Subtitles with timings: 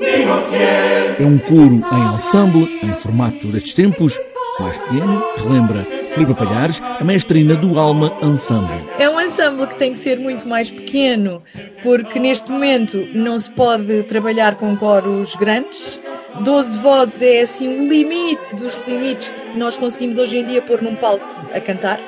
[0.00, 4.18] É um coro em ensemble, em formato destes tempos,
[4.60, 8.84] mais pequeno, relembra Filipe Palhares, a mestrina do Alma Ensemble.
[8.98, 11.42] É um ensemble que tem que ser muito mais pequeno,
[11.82, 16.00] porque neste momento não se pode trabalhar com coros grandes.
[16.42, 20.82] 12 vozes é assim o limite dos limites que nós conseguimos hoje em dia pôr
[20.82, 21.24] num palco
[21.54, 21.98] a cantar.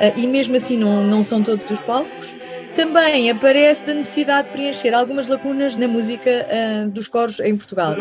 [0.00, 2.34] Ah, e mesmo assim não, não são todos os palcos.
[2.78, 7.96] Também aparece a necessidade de preencher algumas lacunas na música uh, dos coros em Portugal.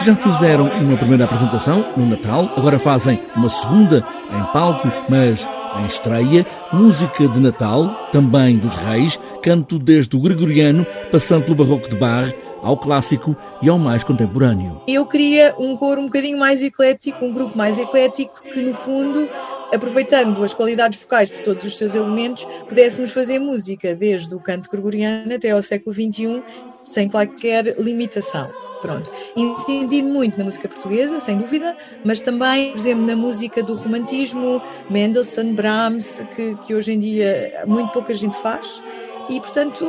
[0.00, 5.46] Já fizeram uma primeira apresentação no Natal, agora fazem uma segunda em palco, mas
[5.78, 11.90] em estreia, música de Natal, também dos Reis, canto desde o gregoriano, passando pelo barroco
[11.90, 12.32] de Barre,
[12.62, 14.80] ao clássico e ao mais contemporâneo.
[14.86, 19.28] Eu queria um coro um bocadinho mais eclético, um grupo mais eclético, que no fundo,
[19.72, 24.70] aproveitando as qualidades vocais de todos os seus elementos, pudéssemos fazer música desde o canto
[24.70, 26.42] gregoriano até ao século XXI,
[26.84, 28.48] sem qualquer limitação.
[28.80, 29.10] Pronto.
[29.34, 34.62] Incidir muito na música portuguesa, sem dúvida, mas também, por exemplo, na música do romantismo,
[34.90, 38.82] Mendelssohn, Brahms, que, que hoje em dia muito pouca gente faz
[39.28, 39.88] e, portanto,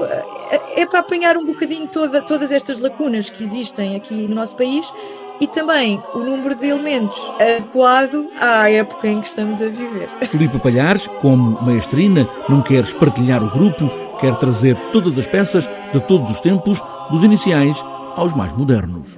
[0.76, 4.92] é para apanhar um bocadinho toda, todas estas lacunas que existem aqui no nosso país
[5.40, 10.10] e também o número de elementos adequado à época em que estamos a viver.
[10.24, 16.00] Filipe Palhares, como maestrina, não quer espartilhar o grupo, quer trazer todas as peças de
[16.02, 17.84] todos os tempos, dos iniciais
[18.16, 19.16] aos mais modernos.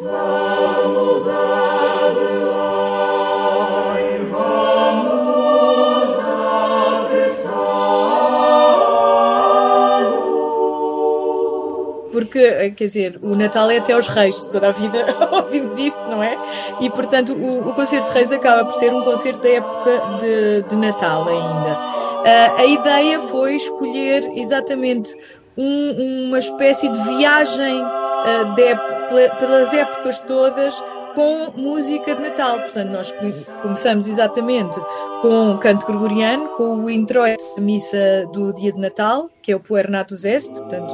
[12.12, 16.08] Porque, eh, quer dizer, o Natal é até aos reis, toda a vida ouvimos isso,
[16.08, 16.38] não é?
[16.82, 20.64] E, portanto, o, o concerto de reis acaba por ser um concerto da época de,
[20.64, 21.80] de Natal ainda.
[22.20, 25.16] Uh, a ideia foi escolher exatamente
[25.58, 30.84] um, uma espécie de viagem uh, de, pelas épocas todas
[31.14, 32.60] com música de Natal.
[32.60, 33.14] Portanto, nós
[33.62, 34.80] começamos exatamente
[35.22, 39.56] com o canto gregoriano, com o introito da missa do dia de Natal, que é
[39.56, 40.94] o Puer Natus Est, portanto,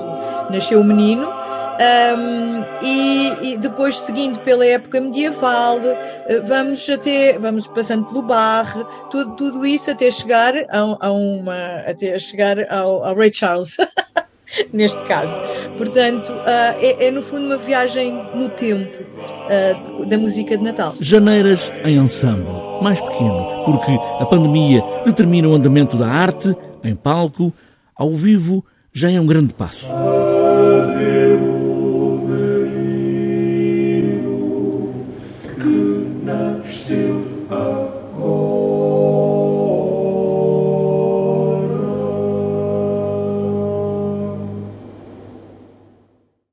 [0.50, 1.30] nasceu o menino.
[1.76, 5.78] Um, e, e, depois seguindo pela época medieval,
[6.26, 11.80] eh, vamos até vamos passando pelo Barre, tudo, tudo isso até chegar a, a uma
[11.86, 13.76] até chegar ao, ao Ray Charles.
[14.74, 15.40] neste caso.
[15.78, 20.94] Portanto, uh, é, é, no fundo uma viagem no tempo uh, da música de Natal.
[21.00, 27.54] Janeiras em ensemble, mais pequeno, porque a pandemia determina o andamento da arte, em palco,
[27.96, 28.64] ao vivo,
[28.94, 29.92] já é um grande passo.
[29.92, 31.16] Ave,